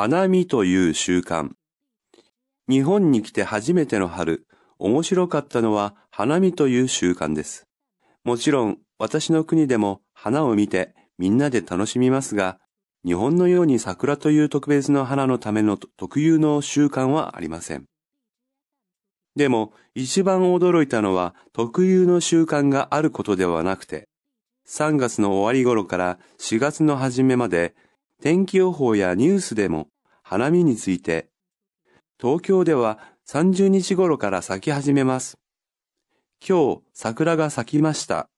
[0.00, 1.50] 花見という習慣。
[2.68, 4.46] 日本に来て初めての春、
[4.78, 7.66] 面白かったのは花見という習慣です。
[8.22, 12.60] もちろん私の国でも花を見てみんなで楽しみますが、
[13.04, 17.86] 日本のように桜という特別な花のための特有の習慣はありません。
[19.34, 24.08] でも一番驚いたのは特有の習慣があることではなくて、
[24.68, 27.74] 3月の終わり頃から4月の初めまで
[28.20, 29.86] 天気予報やニュースでも
[30.30, 31.30] 花見について、
[32.20, 35.38] 東京では30日頃から咲き始めます。
[36.46, 38.28] 今日桜が咲きました。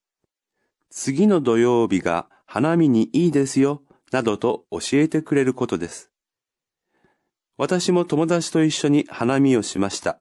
[0.89, 6.12] 次の土曜日が花見にいいですよ、などと教えてくれることです。
[7.57, 10.20] 私も友達と一緒に花見をしました。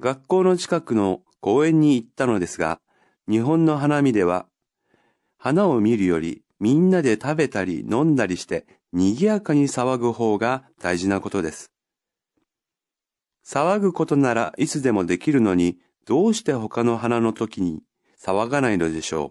[0.00, 2.80] 学校の近くの公園に行ったのですが、
[3.28, 4.46] 日本の花見では、
[5.36, 11.70] 花を見るよりみんなで食べたり飲んだりして賑やかに騒ぐ方が大事なことです。
[13.46, 17.82] 騒ぐことならいつでもできるのに、どうして他の花の時に
[18.20, 19.30] 騒がないのでしょう。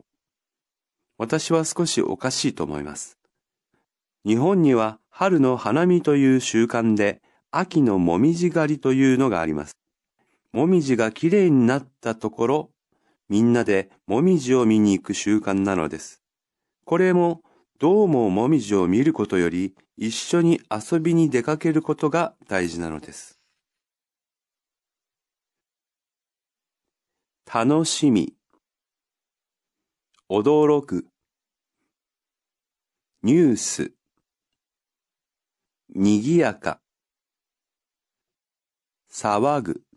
[1.17, 3.17] 私は少しおかしいと思います。
[4.25, 9.73] 日本には春の花見という習慣で、秋のもみじ狩りというのがあります。
[10.53, 12.69] もみじがきれいになったところ、
[13.27, 16.21] みんなでもみじを見に行く習慣なのです。
[16.85, 17.41] これも
[17.79, 23.39] どうももみじを見ることより一緒に遊びに出かけることが大事なのです。
[27.45, 28.33] 楽しみ、
[30.29, 31.07] 驚く、
[33.23, 33.93] ニュース、
[35.95, 36.81] にぎやか、
[39.09, 39.88] 騒ぐ。